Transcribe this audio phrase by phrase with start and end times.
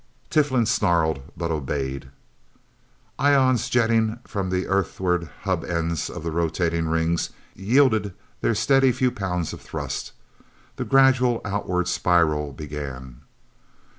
[0.31, 2.09] Tiflin snarled but obeyed.
[3.19, 9.11] Ions jetting from the Earthward hub ends of the rotating rings, yielded their steady few
[9.11, 10.13] pounds of thrust.
[10.77, 13.21] The gradual outward spiral began.